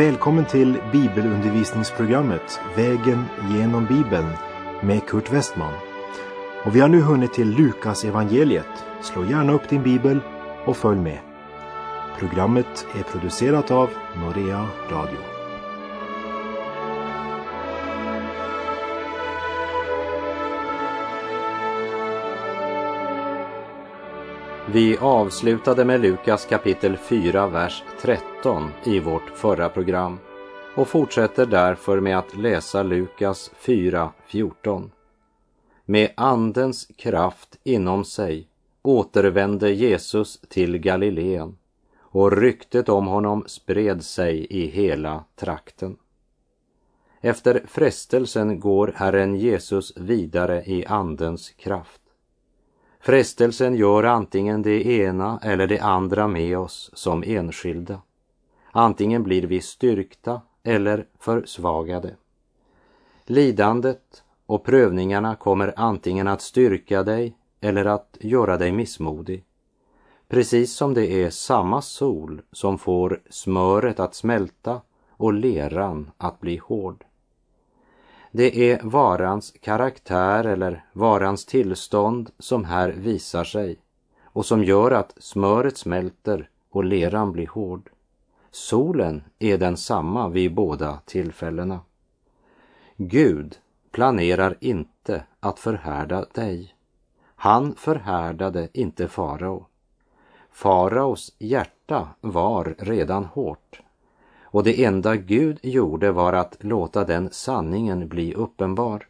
[0.00, 4.28] Välkommen till bibelundervisningsprogrammet Vägen genom Bibeln
[4.82, 5.72] med Kurt Westman.
[6.64, 8.84] Och vi har nu hunnit till Lukas evangeliet.
[9.02, 10.20] Slå gärna upp din bibel
[10.66, 11.18] och följ med.
[12.18, 15.39] Programmet är producerat av Norea Radio.
[24.72, 30.18] Vi avslutade med Lukas kapitel 4, vers 13 i vårt förra program
[30.76, 34.90] och fortsätter därför med att läsa Lukas 4, 14.
[35.84, 38.48] Med Andens kraft inom sig
[38.82, 41.56] återvände Jesus till Galileen
[41.98, 45.96] och ryktet om honom spred sig i hela trakten.
[47.20, 52.00] Efter frestelsen går Herren Jesus vidare i Andens kraft.
[53.00, 58.00] Frestelsen gör antingen det ena eller det andra med oss som enskilda.
[58.72, 62.16] Antingen blir vi styrkta eller försvagade.
[63.24, 69.44] Lidandet och prövningarna kommer antingen att styrka dig eller att göra dig missmodig.
[70.28, 76.56] Precis som det är samma sol som får smöret att smälta och leran att bli
[76.56, 77.04] hård.
[78.32, 83.76] Det är varans karaktär eller varans tillstånd som här visar sig
[84.24, 87.90] och som gör att smöret smälter och leran blir hård.
[88.50, 91.80] Solen är densamma vid båda tillfällena.
[92.96, 93.58] Gud
[93.90, 96.74] planerar inte att förhärda dig.
[97.34, 99.66] Han förhärdade inte farao.
[100.50, 103.82] Faraos hjärta var redan hårt
[104.52, 109.06] och det enda Gud gjorde var att låta den sanningen bli uppenbar.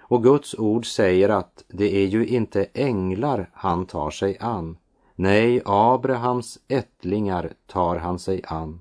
[0.00, 4.76] Och Guds ord säger att det är ju inte änglar han tar sig an.
[5.14, 8.80] Nej, Abrahams ättlingar tar han sig an.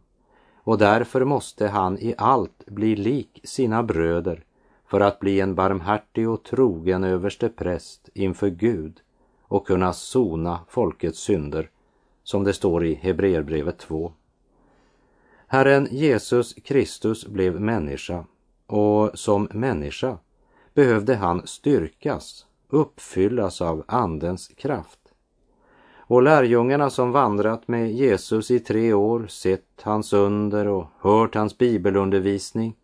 [0.55, 4.44] Och därför måste han i allt bli lik sina bröder
[4.88, 9.00] för att bli en barmhärtig och trogen överste präst inför Gud
[9.41, 11.69] och kunna sona folkets synder,
[12.23, 14.11] som det står i Hebreerbrevet 2.
[15.49, 18.25] Herren Jesus Kristus blev människa
[18.65, 20.17] och som människa
[20.73, 24.99] behövde han styrkas, uppfyllas av Andens kraft.
[25.97, 31.57] Och lärjungarna som vandrat med Jesus i tre år, sett hans under och hört hans
[31.57, 32.75] bibelundervisning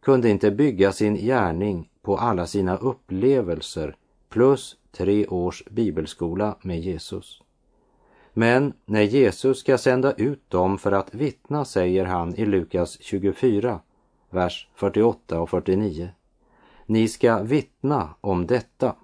[0.00, 3.96] kunde inte bygga sin gärning på alla sina upplevelser
[4.28, 7.42] plus tre års bibelskola med Jesus.
[8.38, 13.80] Men när Jesus ska sända ut dem för att vittna säger han i Lukas 24,
[14.30, 16.08] vers 48 och 49.
[16.86, 18.96] Ni ska vittna om detta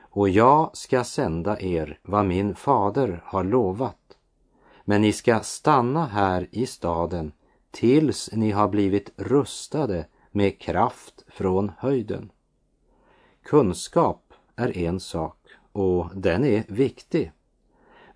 [0.00, 4.16] och jag ska sända er vad min fader har lovat.
[4.84, 7.32] Men ni ska stanna här i staden
[7.70, 12.30] tills ni har blivit rustade med kraft från höjden.
[13.42, 15.38] Kunskap är en sak
[15.72, 17.32] och den är viktig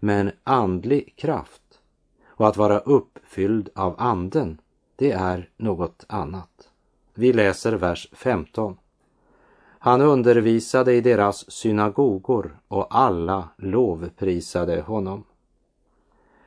[0.04, 1.62] men andlig kraft
[2.26, 4.60] och att vara uppfylld av anden,
[4.96, 6.68] det är något annat.
[7.14, 8.76] Vi läser vers 15.
[9.78, 15.24] Han undervisade i deras synagogor och alla lovprisade honom.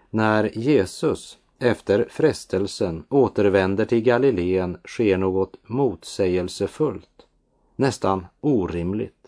[0.09, 7.25] När Jesus efter frestelsen återvänder till Galileen sker något motsägelsefullt,
[7.75, 9.27] nästan orimligt.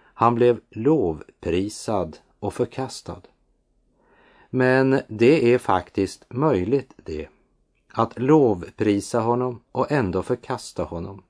[0.00, 3.20] Han blev lovprisad och förkastad.
[4.50, 7.28] Men det är faktiskt möjligt det.
[7.92, 11.22] Att lovprisa honom och ändå förkasta honom.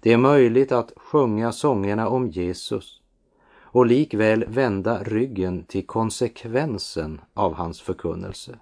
[0.00, 3.00] Det är möjligt att sjunga sångerna om Jesus
[3.72, 8.58] och likväl vända ryggen till konsekvensen av hans förkunnelse.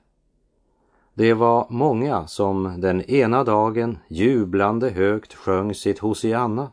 [1.14, 6.72] Det var många som den ena dagen jublande högt sjöng sitt Hosianna,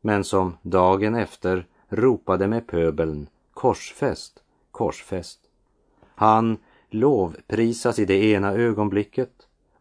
[0.00, 5.40] men som dagen efter ropade med pöbeln korsfäst, korsfäst.
[6.18, 6.58] Han
[6.90, 9.30] lovprisas i det ena ögonblicket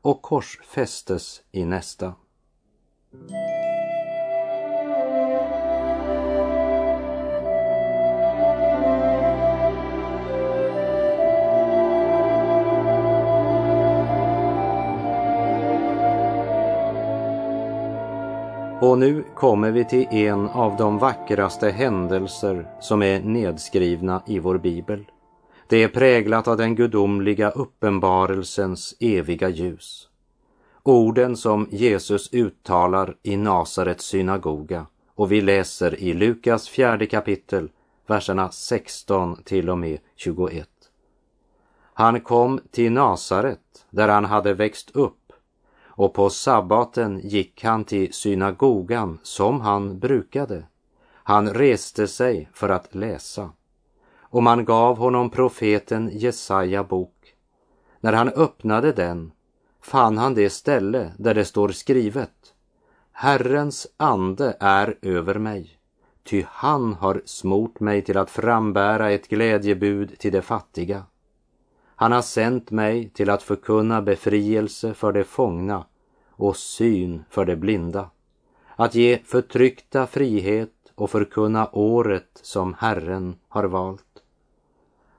[0.01, 2.13] och korsfästes i nästa.
[18.81, 24.57] Och nu kommer vi till en av de vackraste händelser som är nedskrivna i vår
[24.57, 25.05] bibel.
[25.69, 30.09] Det är präglat av den gudomliga uppenbarelsens eviga ljus.
[30.83, 34.85] Orden som Jesus uttalar i Nasarets synagoga
[35.15, 37.69] och vi läser i Lukas fjärde kapitel,
[38.07, 40.69] verserna 16 till och med 21.
[41.93, 45.33] Han kom till Nasaret där han hade växt upp
[45.85, 50.63] och på sabbaten gick han till synagogan som han brukade.
[51.13, 53.49] Han reste sig för att läsa
[54.37, 57.35] och man gav honom profeten Jesaja bok.
[57.99, 59.31] När han öppnade den
[59.81, 62.53] fann han det ställe där det står skrivet
[63.11, 65.79] Herrens ande är över mig,
[66.23, 71.03] ty han har smort mig till att frambära ett glädjebud till de fattiga.
[71.95, 75.85] Han har sänt mig till att förkunna befrielse för de fångna
[76.29, 78.09] och syn för de blinda,
[78.75, 84.03] att ge förtryckta frihet och förkunna året som Herren har valt.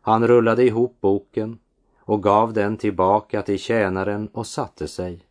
[0.08, 1.58] Han rullade ihop boken
[2.00, 5.26] och gav den tillbaka till tjänaren och satte sig.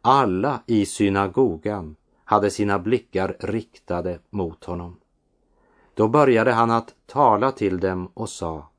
[0.00, 4.96] Alla i synagogan hade sina blickar riktade mot honom.
[5.94, 8.70] Då började han att tala till dem och sa,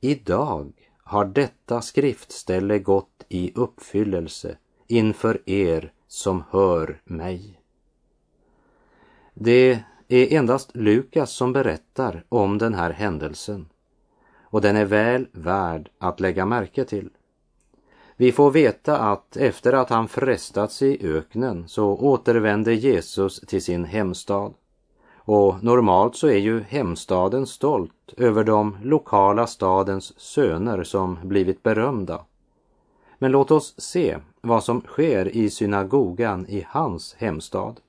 [0.00, 4.56] idag har detta skriftställe gått i uppfyllelse
[4.86, 7.60] inför er som hör mig.
[9.34, 13.66] Det är endast Lukas som berättar om den här händelsen
[14.54, 17.10] och den är väl värd att lägga märke till.
[18.16, 23.84] Vi får veta att efter att han frestats i öknen så återvände Jesus till sin
[23.84, 24.54] hemstad.
[25.16, 32.24] Och normalt så är ju hemstaden stolt över de lokala stadens söner som blivit berömda.
[33.18, 37.80] Men låt oss se vad som sker i synagogan i hans hemstad.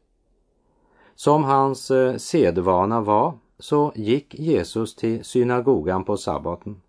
[1.15, 6.81] Som hans eh, sedvana var så gick Jesus till synagogan på sabbaten.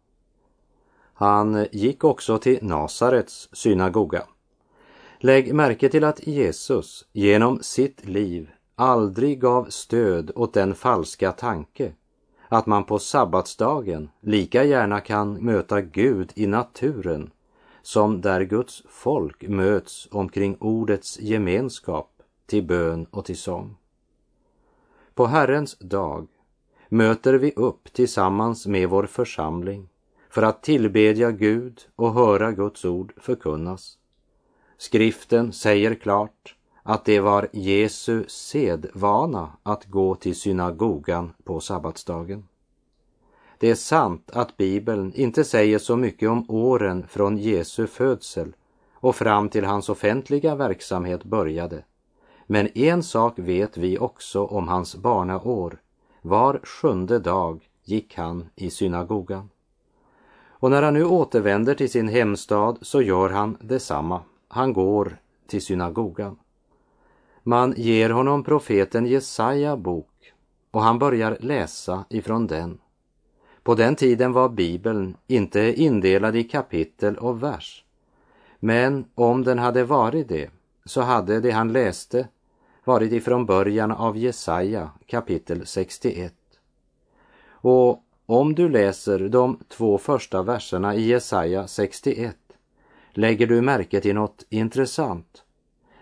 [1.15, 4.23] Han gick också till Nasarets synagoga.
[5.19, 11.93] Lägg märke till att Jesus genom sitt liv aldrig gav stöd åt den falska tanke
[12.49, 17.31] att man på sabbatsdagen lika gärna kan möta Gud i naturen
[17.83, 22.11] som där Guds folk möts omkring ordets gemenskap
[22.47, 23.77] till bön och till sång.
[25.15, 26.29] På Herrens dag
[26.89, 29.89] möter vi upp tillsammans med vår församling
[30.31, 33.99] för att tillbedja Gud och höra Guds ord förkunnas.
[34.79, 42.49] Skriften säger klart att det var Jesu sedvana att gå till synagogan på sabbatsdagen.
[43.59, 48.53] Det är sant att Bibeln inte säger så mycket om åren från Jesu födsel
[48.93, 51.85] och fram till hans offentliga verksamhet började.
[52.47, 55.81] Men en sak vet vi också om hans barnaår.
[56.27, 59.51] Var sjunde dag gick han i synagogan.
[60.49, 64.21] Och när han nu återvänder till sin hemstad så gör han detsamma.
[64.49, 66.39] Han går till synagogan.
[67.43, 70.33] Man ger honom profeten Jesaja bok
[70.71, 72.79] och han börjar läsa ifrån den.
[73.63, 77.85] På den tiden var Bibeln inte indelad i kapitel och vers.
[78.59, 80.51] Men om den hade varit det
[80.85, 82.29] så hade det han läste
[82.87, 86.35] varit ifrån början av Jesaja kapitel 61.
[87.49, 92.37] Och om du läser de två första verserna i Jesaja 61
[93.13, 95.43] lägger du märke till något intressant,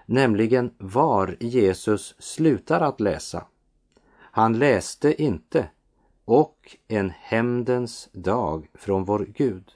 [0.06, 3.44] nämligen var Jesus slutar att läsa.
[4.16, 5.68] Han läste inte
[6.24, 9.72] och en hämndens dag från vår Gud.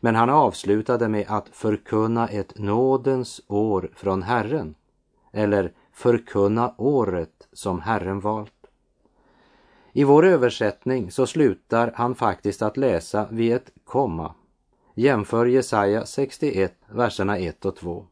[0.00, 4.74] Men han avslutade med att förkunna ett nådens år från Herren,
[5.32, 8.66] eller förkunna året som Herren valt.
[9.92, 14.34] I vår översättning så slutar han faktiskt att läsa vid ett komma.
[14.94, 18.06] Jämför Jesaja 61, verserna 1 och 2.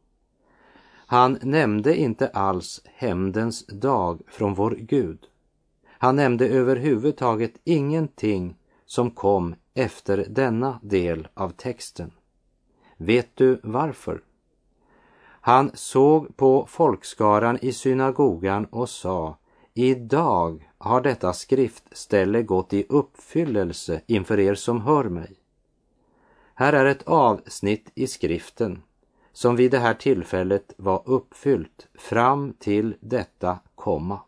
[1.07, 5.27] Han nämnde inte alls hämndens dag från vår Gud.
[5.89, 12.11] Han nämnde överhuvudtaget ingenting som kom efter denna del av texten.
[12.97, 14.23] Vet du varför?
[15.41, 19.37] Han såg på folkskaran i synagogan och sa,
[19.75, 25.37] idag har detta skriftställe gått i uppfyllelse inför er som hör mig.
[26.55, 28.83] Här är ett avsnitt i skriften
[29.33, 34.21] som vid det här tillfället var uppfyllt fram till detta komma.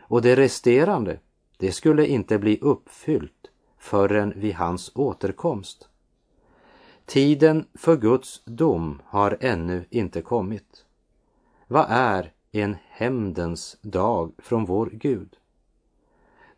[0.00, 1.18] Och det resterande,
[1.56, 5.88] det skulle inte bli uppfyllt förrän vid hans återkomst.
[7.06, 10.84] Tiden för Guds dom har ännu inte kommit.
[11.66, 15.36] Vad är en hämndens dag från vår Gud?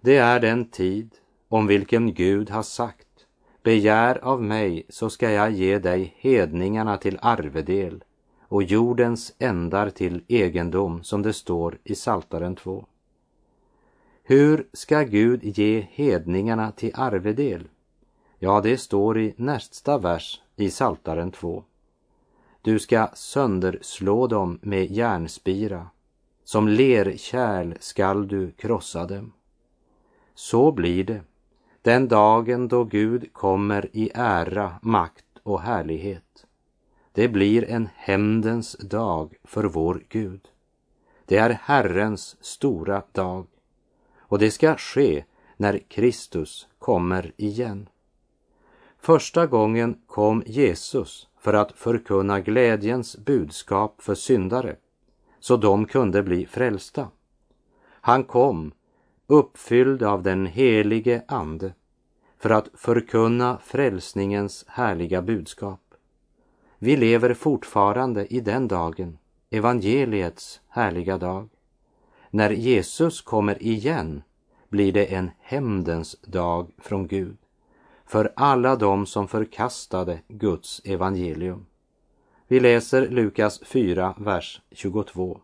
[0.01, 1.11] Det är den tid
[1.49, 3.07] om vilken Gud har sagt
[3.65, 8.05] Begär av mig så ska jag ge dig hedningarna till arvedel
[8.41, 12.87] och jordens ändar till egendom som det står i Saltaren 2.
[14.23, 17.69] Hur ska Gud ge hedningarna till arvedel?
[18.39, 21.65] Ja, det står i nästa vers i Saltaren 2.
[22.63, 25.89] Du ska sönderslå dem med järnspira.
[26.45, 29.33] Som lerkärl skall du krossa dem.
[30.35, 31.21] Så blir det
[31.83, 36.47] den dagen då Gud kommer i ära, makt och härlighet.
[37.13, 40.49] Det blir en hämndens dag för vår Gud.
[41.25, 43.47] Det är Herrens stora dag
[44.19, 45.25] och det ska ske
[45.57, 47.89] när Kristus kommer igen.
[49.05, 54.77] Första gången kom Jesus för att förkunna glädjens budskap för syndare
[55.41, 57.09] så de kunde bli frälsta.
[57.87, 58.73] Han kom
[59.27, 61.73] uppfylld av den helige Ande
[62.39, 65.95] för att förkunna frälsningens härliga budskap.
[66.79, 69.19] Vi lever fortfarande i den dagen,
[69.51, 71.49] evangeliets härliga dag.
[72.31, 74.23] När Jesus kommer igen
[74.69, 77.37] blir det en hämndens dag från Gud
[78.15, 81.67] för alla dem som förkastade Guds evangelium.
[82.49, 85.41] Vi läser Lukas 4, vers 22.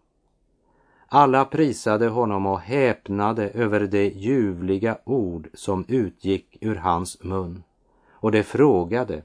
[1.07, 7.63] Alla prisade honom och häpnade över det ljuvliga ord som utgick ur hans mun.
[8.11, 9.23] Och de frågade,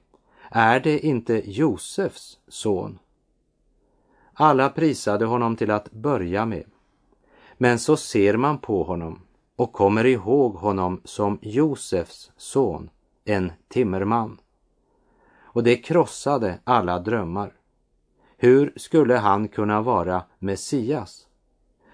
[0.50, 3.00] är det inte Josefs son?
[4.34, 6.66] Alla prisade honom till att börja med.
[7.58, 9.22] Men så ser man på honom
[9.56, 12.90] och kommer ihåg honom som Josefs son,
[13.26, 14.38] en timmerman.
[15.42, 17.54] Och det krossade alla drömmar.
[18.38, 21.28] Hur skulle han kunna vara Messias?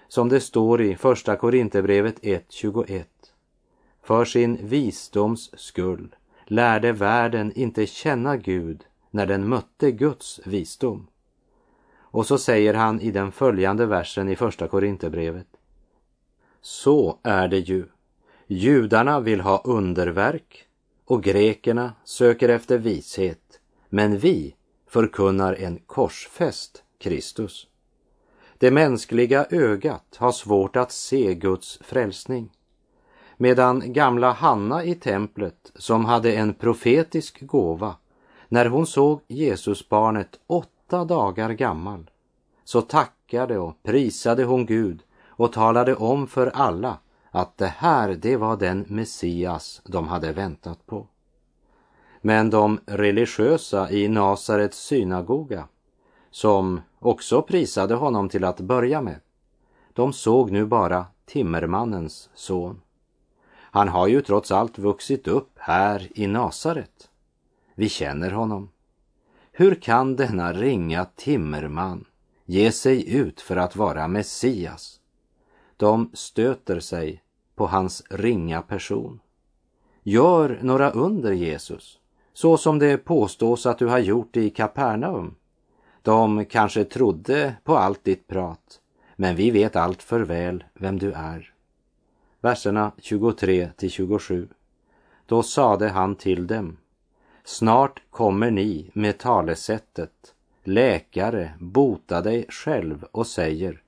[0.08, 3.04] Som det står i Första Korinthierbrevet 1.21.
[4.02, 6.14] För sin visdoms skull
[6.46, 11.06] lärde världen inte känna Gud när den mötte Guds visdom.
[11.96, 15.46] Och så säger han i den följande versen i Första Korinthierbrevet.
[16.60, 17.86] Så är det ju.
[18.46, 20.66] Judarna vill ha underverk
[21.04, 24.54] och grekerna söker efter vishet, men vi
[24.86, 27.66] förkunnar en korsfäst Kristus.
[28.58, 32.50] Det mänskliga ögat har svårt att se Guds frälsning.
[33.36, 37.96] Medan gamla Hanna i templet, som hade en profetisk gåva,
[38.48, 42.10] när hon såg Jesusbarnet åtta dagar gammal,
[42.64, 46.98] så tackade och prisade hon Gud och talade om för alla
[47.34, 51.06] att det här, det var den Messias de hade väntat på.
[52.20, 55.68] Men de religiösa i Nasarets synagoga,
[56.30, 59.20] som också prisade honom till att börja med,
[59.92, 62.80] de såg nu bara timmermannens son.
[63.54, 67.10] Han har ju trots allt vuxit upp här i Nasaret.
[67.74, 68.70] Vi känner honom.
[69.52, 72.04] Hur kan denna ringa timmerman
[72.44, 75.00] ge sig ut för att vara Messias?
[75.76, 77.21] De stöter sig
[77.62, 79.20] på hans ringa person.
[80.02, 81.98] Gör några under Jesus,
[82.32, 85.34] så som det påstås att du har gjort i Kapernaum.
[86.02, 88.80] De kanske trodde på allt ditt prat,
[89.16, 91.54] men vi vet allt för väl vem du är.
[92.40, 94.48] Verserna 23 till 27.
[95.26, 96.76] Då sade han till dem,
[97.44, 103.82] snart kommer ni med talesättet, läkare, bota dig själv och säger,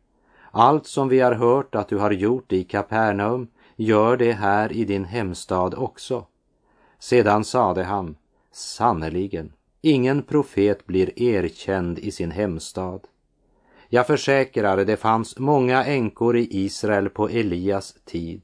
[0.50, 4.84] allt som vi har hört att du har gjort i Kapernaum, gör det här i
[4.84, 6.26] din hemstad också.
[6.98, 8.16] Sedan sade han,
[8.52, 13.00] sannerligen, ingen profet blir erkänd i sin hemstad.
[13.88, 18.42] Jag försäkrar, det fanns många änkor i Israel på Elias tid,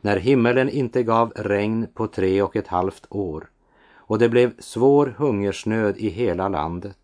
[0.00, 3.48] när himmelen inte gav regn på tre och ett halvt år
[4.06, 6.98] och det blev svår hungersnöd i hela landet.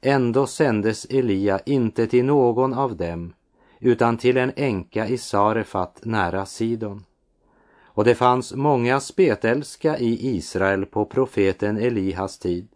[0.00, 3.32] Ändå sändes Elia inte till någon av dem
[3.80, 7.04] utan till en änka i Sarefat nära Sidon.
[7.84, 12.68] Och det fanns många spetälska i Israel på profeten Elihas tid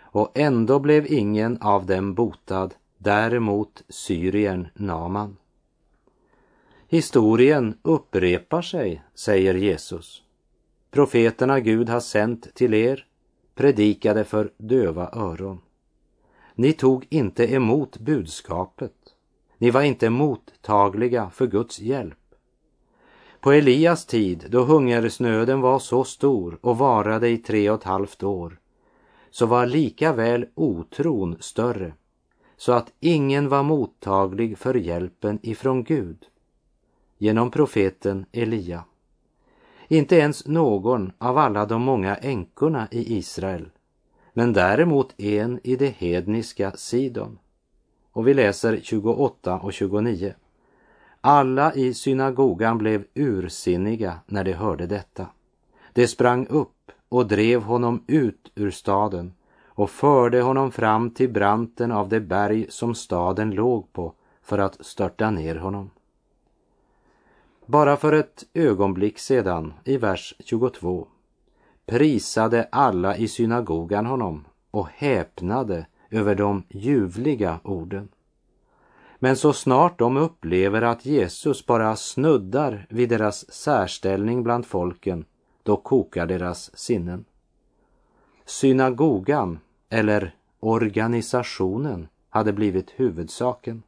[0.00, 5.36] och ändå blev ingen av dem botad, däremot Syrien Naman.
[6.88, 10.22] Historien upprepar sig, säger Jesus.
[10.90, 13.04] Profeterna Gud har sänt till er
[13.54, 15.60] predikade för döva öron.
[16.54, 18.97] Ni tog inte emot budskapet.
[19.58, 22.18] Ni var inte mottagliga för Guds hjälp.
[23.40, 28.22] På Elias tid, då hungersnöden var så stor och varade i tre och ett halvt
[28.22, 28.58] år,
[29.30, 31.92] så var lika väl otron större,
[32.56, 36.24] så att ingen var mottaglig för hjälpen ifrån Gud
[37.18, 38.84] genom profeten Elia.
[39.88, 43.70] Inte ens någon av alla de många änkorna i Israel,
[44.32, 47.38] men däremot en i det hedniska Sidon.
[48.18, 50.34] Och vi läser 28 och 29.
[51.20, 55.26] Alla i synagogan blev ursinniga när de hörde detta.
[55.92, 59.34] De sprang upp och drev honom ut ur staden
[59.66, 64.86] och förde honom fram till branten av det berg som staden låg på för att
[64.86, 65.90] störta ner honom.
[67.66, 71.06] Bara för ett ögonblick sedan, i vers 22,
[71.86, 78.08] prisade alla i synagogan honom och häpnade över de ljuvliga orden.
[79.18, 85.24] Men så snart de upplever att Jesus bara snuddar vid deras särställning bland folken,
[85.62, 87.24] då kokar deras sinnen.
[88.44, 93.82] Synagogan, eller organisationen, hade blivit huvudsaken.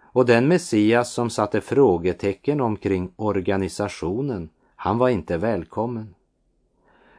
[0.00, 6.14] Och den Messias som satte frågetecken omkring organisationen, han var inte välkommen.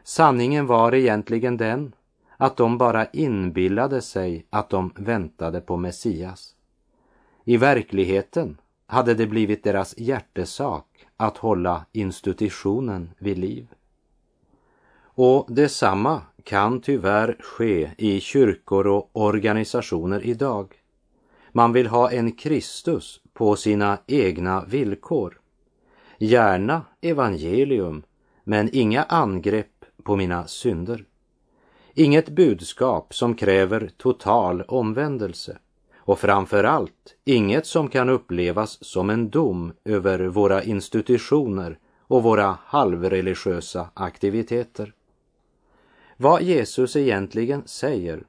[0.04, 1.94] Sanningen var egentligen den
[2.42, 6.56] att de bara inbillade sig att de väntade på Messias.
[7.44, 10.86] I verkligheten hade det blivit deras hjärtesak
[11.18, 13.68] att hålla institutionen vid liv.
[15.02, 20.76] Och detsamma kan tyvärr ske i kyrkor och organisationer idag.
[21.52, 25.40] Man vill ha en Kristus på sina egna villkor.
[26.18, 28.04] Gärna evangelium,
[28.44, 31.06] men inga angrepp på mina synder.
[31.94, 35.58] Inget budskap som kräver total omvändelse
[35.98, 42.58] och framför allt inget som kan upplevas som en dom över våra institutioner och våra
[42.66, 44.94] halvreligiösa aktiviteter.
[46.18, 48.24] Vad Jesus egentligen säger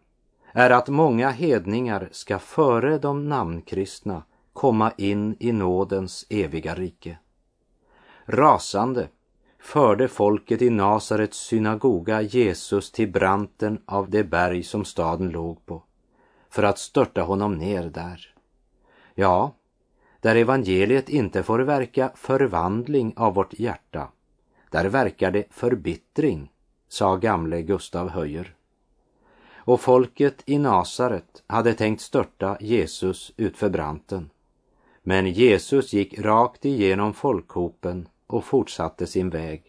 [0.52, 7.18] är att många hedningar ska före de namnkristna komma in i nådens eviga rike.
[8.26, 9.08] Rasande
[9.60, 15.82] förde folket i Nasarets synagoga Jesus till branten av det berg som staden låg på
[16.50, 18.34] för att störta honom ner där.
[19.14, 19.54] Ja,
[20.20, 24.08] där evangeliet inte får verka förvandling av vårt hjärta,
[24.70, 26.52] där verkar det förbittring,
[26.88, 28.54] sa gamle Gustav Höjer.
[29.54, 34.30] Och folket i Nasaret hade tänkt störta Jesus utför branten.
[35.02, 39.62] Men Jesus gick rakt igenom folkhopen och fortsatte sin väg.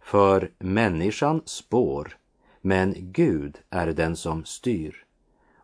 [0.00, 2.16] För människan spår,
[2.60, 5.04] men Gud är den som styr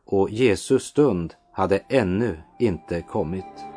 [0.05, 3.74] och Jesus stund hade ännu inte kommit.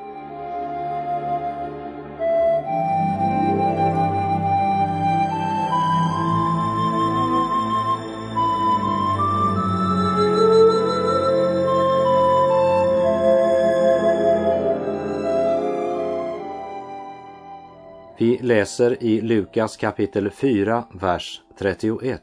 [18.67, 22.21] Läser i Lukas kapitel 4, vers 31.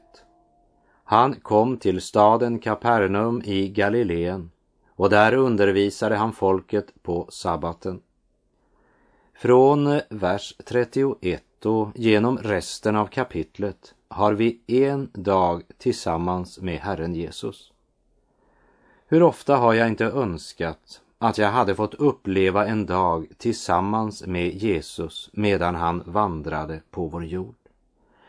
[1.05, 4.51] Han kom till staden Kapernaum i Galileen
[4.89, 8.01] och där undervisade han folket på sabbaten.
[9.35, 17.15] Från vers 31 och genom resten av kapitlet har vi en dag tillsammans med Herren
[17.15, 17.73] Jesus.
[19.07, 24.55] Hur ofta har jag inte önskat att jag hade fått uppleva en dag tillsammans med
[24.55, 27.55] Jesus medan han vandrade på vår jord.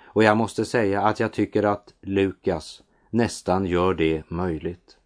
[0.03, 4.97] Och jag måste säga att jag tycker att Lukas nästan gör det möjligt.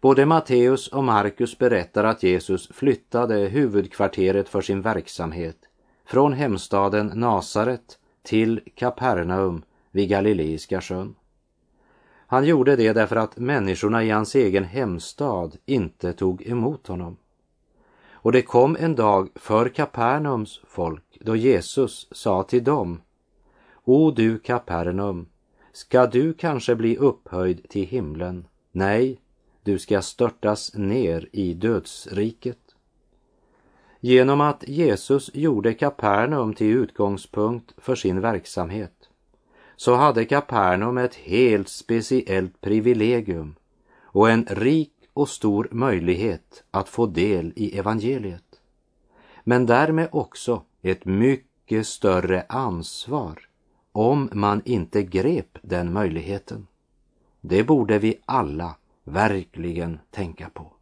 [0.00, 5.56] Både Matteus och Markus berättar att Jesus flyttade huvudkvarteret för sin verksamhet
[6.06, 11.14] från hemstaden Nasaret till Kapernaum vid Galileiska sjön.
[12.26, 17.16] Han gjorde det därför att människorna i hans egen hemstad inte tog emot honom.
[18.10, 23.00] Och det kom en dag för Kapernaums folk då Jesus sa till dem
[23.84, 25.26] O du Kapernaum,
[25.72, 28.46] ska du kanske bli upphöjd till himlen?
[28.72, 29.20] Nej,
[29.62, 32.58] du ska störtas ner i dödsriket.
[34.00, 38.95] Genom att Jesus gjorde Kapernaum till utgångspunkt för sin verksamhet
[39.76, 43.54] så hade Kapernaum ett helt speciellt privilegium
[44.02, 48.60] och en rik och stor möjlighet att få del i evangeliet.
[49.44, 53.48] Men därmed också ett mycket större ansvar
[53.92, 56.66] om man inte grep den möjligheten.
[57.40, 60.72] Det borde vi alla verkligen tänka på.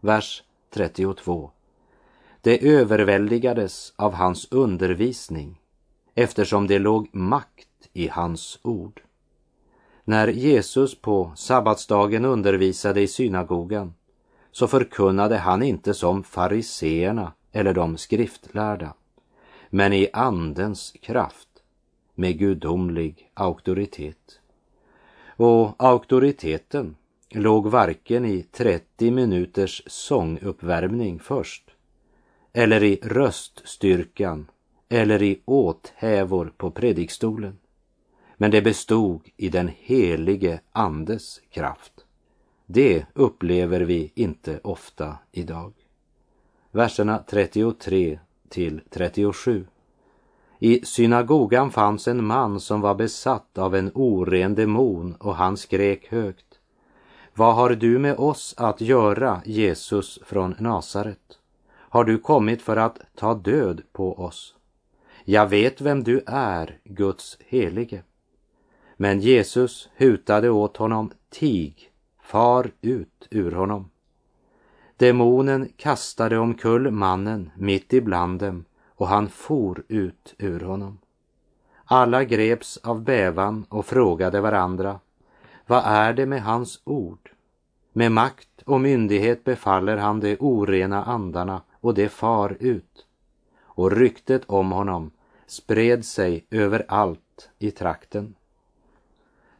[0.00, 1.50] Vers 32.
[2.40, 5.60] Det överväldigades av hans undervisning
[6.14, 9.00] eftersom det låg makt i hans ord.
[10.04, 13.94] När Jesus på sabbatsdagen undervisade i synagogan
[14.52, 18.94] så förkunnade han inte som fariseerna eller de skriftlärda,
[19.70, 21.48] men i andens kraft
[22.14, 24.40] med gudomlig auktoritet.
[25.36, 26.96] Och auktoriteten
[27.30, 31.70] låg varken i 30 minuters sånguppvärmning först
[32.52, 34.50] eller i röststyrkan
[34.88, 37.58] eller i åthävor på predikstolen
[38.36, 41.92] men det bestod i den helige Andes kraft.
[42.66, 45.72] Det upplever vi inte ofta idag.
[46.70, 48.18] Verserna 33
[48.48, 49.66] till 37.
[50.58, 56.08] I synagogan fanns en man som var besatt av en oren demon och han skrek
[56.08, 56.58] högt.
[57.34, 61.38] Vad har du med oss att göra, Jesus från Nasaret?
[61.74, 64.54] Har du kommit för att ta död på oss?
[65.24, 68.02] Jag vet vem du är, Guds helige.
[68.96, 71.90] Men Jesus hutade åt honom, tig,
[72.22, 73.90] far ut ur honom.
[74.96, 80.98] Demonen kastade omkull mannen mitt ibland dem och han for ut ur honom.
[81.84, 85.00] Alla greps av bävan och frågade varandra,
[85.66, 87.30] vad är det med hans ord?
[87.92, 93.06] Med makt och myndighet befaller han de orena andarna och det far ut.
[93.62, 95.10] Och ryktet om honom
[95.46, 98.34] spred sig överallt i trakten.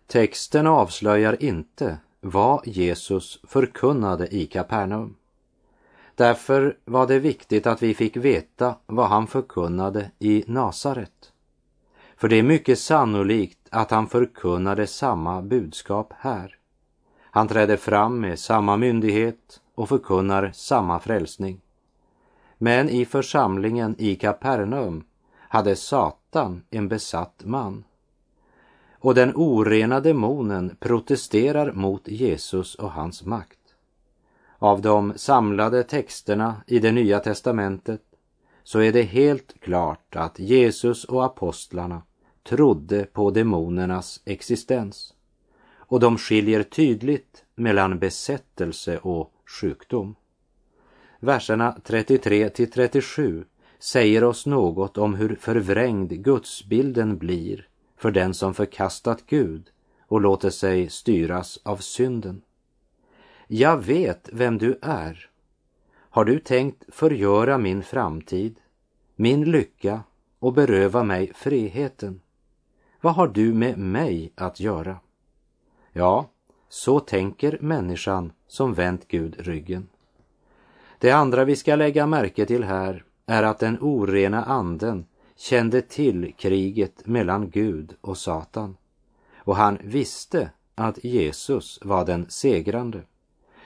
[0.07, 5.17] Texten avslöjar inte vad Jesus förkunnade i Kapernaum.
[6.15, 11.33] Därför var det viktigt att vi fick veta vad han förkunnade i Nasaret.
[12.17, 16.57] För det är mycket sannolikt att han förkunnade samma budskap här.
[17.21, 21.61] Han trädde fram med samma myndighet och förkunnar samma frälsning.
[22.59, 25.05] Men i församlingen i Kapernaum
[25.37, 27.85] hade Satan en besatt man.
[29.05, 33.59] Och den orena demonen protesterar mot Jesus och hans makt.
[34.59, 38.03] Av de samlade texterna i det nya testamentet
[38.63, 42.03] så är det helt klart att Jesus och apostlarna
[42.43, 45.15] trodde på demonernas existens.
[45.75, 50.15] Och de skiljer tydligt mellan besättelse och sjukdom.
[51.21, 53.45] Verserna 33 till 37
[53.79, 59.71] säger oss något om hur förvrängd gudsbilden blir för den som förkastat Gud
[60.07, 62.43] och låter sig styras av synden.
[63.47, 65.31] Jag vet vem du är.
[65.95, 68.61] Har du tänkt förgöra min framtid,
[69.17, 70.03] min lycka
[70.39, 72.21] och beröva mig friheten?
[73.01, 74.99] Vad har du med mig att göra?
[75.93, 76.31] Ja,
[76.69, 79.89] så tänker människan som vänt Gud ryggen.
[80.99, 86.35] Det andra vi ska lägga märke till här är att den orena anden kände till
[86.39, 88.77] kriget mellan Gud och Satan
[89.37, 93.03] och han visste att Jesus var den segrande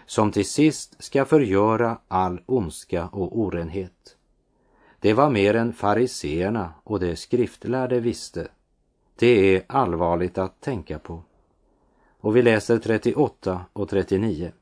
[0.07, 4.17] som till sist ska förgöra all ondska och orenhet.
[5.01, 8.49] Det var mer än fariseerna och de skriftlärde visste.
[9.19, 11.23] Det är allvarligt att tänka på.
[12.21, 14.53] Och vi läser 38 och 39.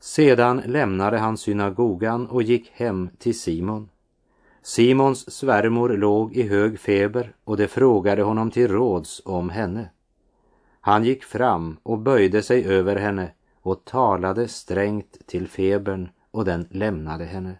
[0.00, 3.88] Sedan lämnade han synagogan och gick hem till Simon.
[4.62, 9.90] Simons svärmor låg i hög feber och de frågade honom till råds om henne.
[10.80, 16.66] Han gick fram och böjde sig över henne och talade strängt till febern och den
[16.70, 17.54] lämnade henne.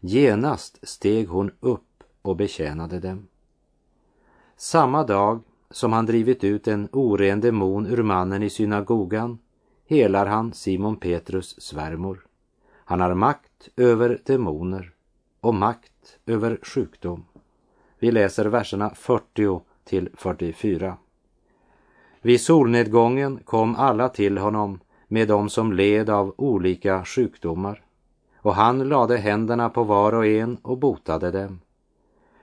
[0.00, 3.26] Genast steg hon upp och betjänade dem.
[4.56, 9.38] Samma dag som han drivit ut en oren demon ur mannen i synagogan
[9.86, 12.26] helar han Simon Petrus svärmor.
[12.74, 14.92] Han har makt över demoner
[15.40, 15.91] och makt
[16.26, 17.24] över sjukdom.
[17.98, 20.96] Vi läser verserna 40 till 44.
[22.20, 27.82] Vid solnedgången kom alla till honom med dem som led av olika sjukdomar
[28.42, 31.60] och han lade händerna på var och en och botade dem.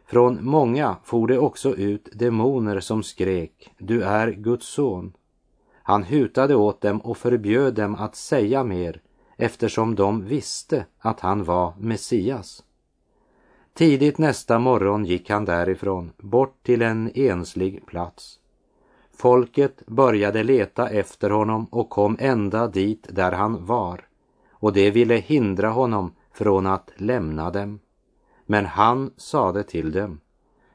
[0.05, 5.13] Från många for det också ut demoner som skrek, du är Guds son.
[5.84, 9.01] Han hutade åt dem och förbjöd dem att säga mer
[9.38, 12.63] eftersom de visste att han var Messias.
[13.80, 18.39] Tidigt nästa morgon gick han därifrån, bort till en enslig plats.
[19.13, 24.08] Folket började leta efter honom och kom ända dit där han var
[24.50, 27.80] och det ville hindra honom från att lämna dem.
[28.46, 30.20] Men han sade till dem,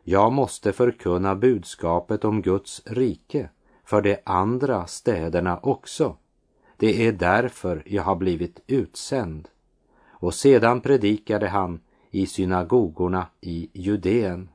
[0.02, 3.48] jag måste förkunna budskapet om Guds rike
[3.84, 6.16] för de andra städerna också.
[6.76, 9.48] Det är därför jag har blivit utsänd.
[10.08, 11.80] Och sedan predikade han
[12.14, 14.48] i synagogorna i Judeen.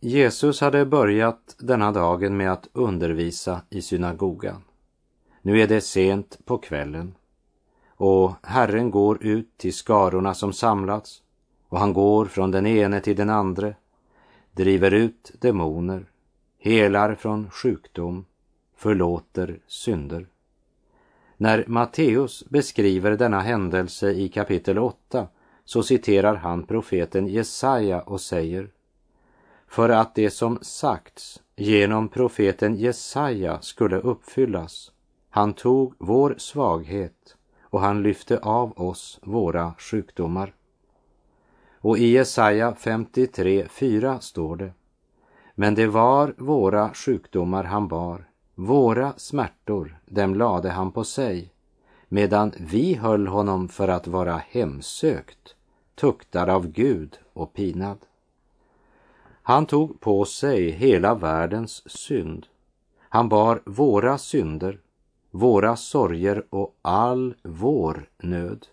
[0.00, 4.62] Jesus hade börjat denna dagen med att undervisa i synagogan.
[5.42, 7.14] Nu är det sent på kvällen
[7.86, 11.22] och Herren går ut till skarorna som samlats
[11.68, 13.74] och han går från den ene till den andre,
[14.52, 16.04] driver ut demoner,
[16.58, 18.24] helar från sjukdom,
[18.76, 20.26] förlåter synder.
[21.36, 25.28] När Matteus beskriver denna händelse i kapitel 8
[25.68, 28.70] så citerar han profeten Jesaja och säger
[29.66, 34.92] för att det som sagts genom profeten Jesaja skulle uppfyllas.
[35.30, 40.54] Han tog vår svaghet och han lyfte av oss våra sjukdomar.
[41.78, 44.72] Och i Jesaja 53.4 står det.
[45.54, 51.52] Men det var våra sjukdomar han bar, våra smärtor, dem lade han på sig,
[52.08, 55.54] medan vi höll honom för att vara hemsökt,
[55.98, 57.98] tuktad av Gud och pinad.
[59.42, 62.46] Han tog på sig hela världens synd.
[63.08, 64.80] Han bar våra synder,
[65.30, 68.66] våra sorger och all vår nöd.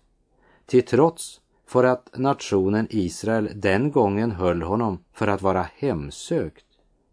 [0.66, 6.66] Till trots för att nationen Israel den gången höll honom för att vara hemsökt,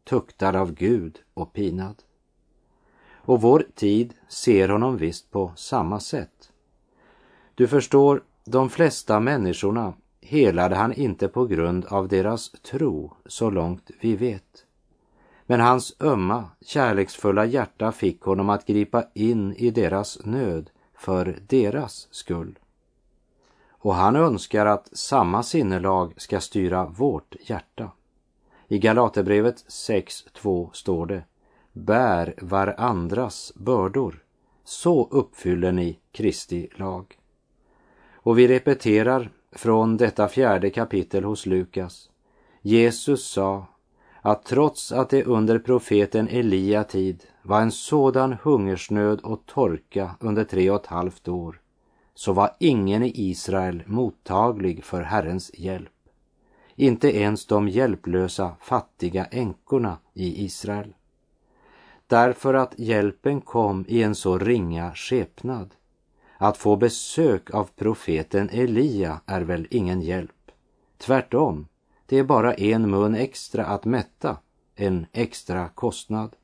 [0.04, 2.02] tuktad av Gud och pinad.
[3.12, 6.52] Och vår tid ser honom visst på samma sätt.
[7.54, 13.90] Du förstår, de flesta människorna helade han inte på grund av deras tro, så långt
[14.00, 14.64] vi vet.
[15.46, 22.08] Men hans ömma, kärleksfulla hjärta fick honom att gripa in i deras nöd för deras
[22.10, 22.58] skull.
[23.68, 27.90] Och han önskar att samma sinnelag ska styra vårt hjärta.
[28.68, 31.24] I Galaterbrevet 6.2 står det
[31.72, 34.22] Bär varandras bördor,
[34.64, 37.18] så uppfyller ni Kristi lag.
[38.12, 42.10] Och vi repeterar från detta fjärde kapitel hos Lukas.
[42.62, 43.66] Jesus sa
[44.20, 50.44] att trots att det under profeten Elia tid var en sådan hungersnöd och torka under
[50.44, 51.60] tre och ett halvt år,
[52.14, 55.88] så var ingen i Israel mottaglig för Herrens hjälp.
[56.76, 60.94] Inte ens de hjälplösa fattiga änkorna i Israel.
[62.06, 65.74] Därför att hjälpen kom i en så ringa skepnad
[66.42, 70.50] att få besök av profeten Elia är väl ingen hjälp.
[70.98, 71.66] Tvärtom,
[72.06, 74.36] det är bara en mun extra att mätta,
[74.76, 76.36] en extra kostnad.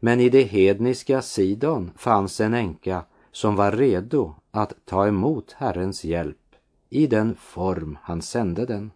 [0.00, 6.04] Men i det hedniska Sidon fanns en änka som var redo att ta emot Herrens
[6.04, 6.56] hjälp
[6.88, 8.90] i den form han sände den.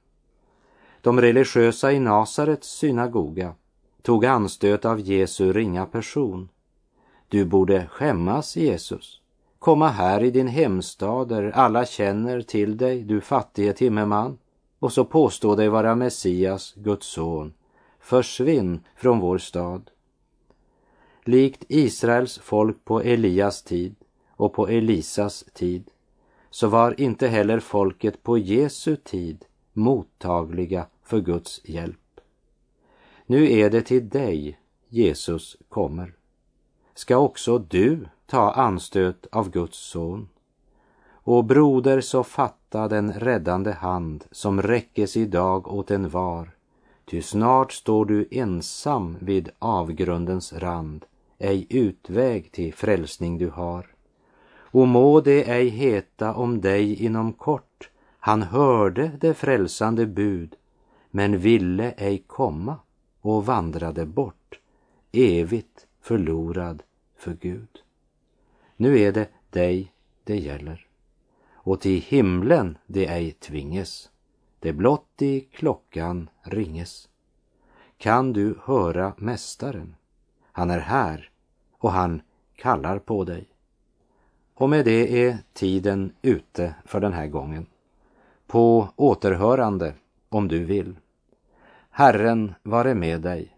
[1.00, 3.54] De religiösa i Nasarets synagoga
[4.02, 6.48] tog anstöt av Jesu ringa person.
[7.28, 9.20] Du borde skämmas, Jesus
[9.64, 14.38] komma här i din hemstad där alla känner till dig, du fattige timmerman,
[14.78, 17.54] och så påstå dig vara Messias, Guds son.
[18.00, 19.90] Försvinn från vår stad.
[21.22, 23.94] Likt Israels folk på Elias tid
[24.30, 25.90] och på Elisas tid
[26.50, 32.20] så var inte heller folket på Jesu tid mottagliga för Guds hjälp.
[33.26, 36.14] Nu är det till dig Jesus kommer.
[36.94, 40.28] Ska också du ta anstöt av Guds son.
[41.12, 46.50] Och broder, så fatta den räddande hand som räckes idag åt en var,
[47.04, 51.04] ty snart står du ensam vid avgrundens rand,
[51.38, 53.86] ej utväg till frälsning du har.
[54.56, 60.54] Och må det ej heta om dig inom kort, han hörde det frälsande bud,
[61.10, 62.76] men ville ej komma
[63.20, 64.58] och vandrade bort,
[65.12, 66.82] evigt förlorad
[67.16, 67.83] för Gud.
[68.84, 69.92] Nu är det dig
[70.24, 70.86] det gäller.
[71.52, 74.10] Och till himlen det ej tvinges,
[74.58, 77.08] det blott i klockan ringes.
[77.96, 79.96] Kan du höra Mästaren?
[80.52, 81.30] Han är här
[81.78, 82.22] och han
[82.56, 83.48] kallar på dig.
[84.54, 87.66] Och med det är tiden ute för den här gången.
[88.46, 89.94] På återhörande
[90.28, 90.96] om du vill.
[91.90, 93.56] Herren vare med dig.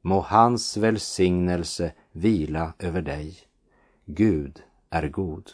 [0.00, 3.38] Må hans välsignelse vila över dig.
[4.04, 5.50] Gud är god.